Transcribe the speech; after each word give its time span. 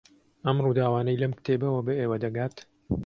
ئەم 0.45 0.57
ڕووداوانەی 0.63 1.21
لەم 1.23 1.31
کتێبەوە 1.37 1.81
بە 1.87 1.93
ئێوە 1.99 2.17
دەگات 2.23 2.55